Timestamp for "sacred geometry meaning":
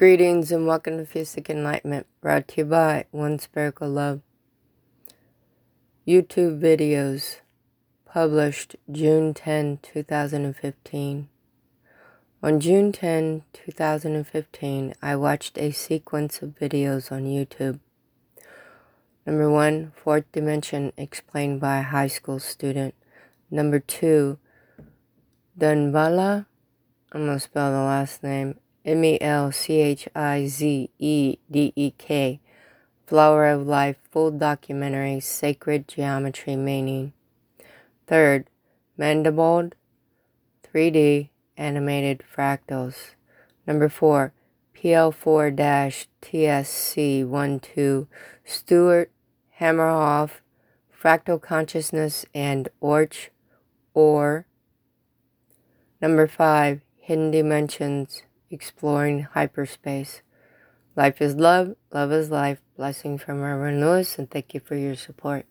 35.20-37.12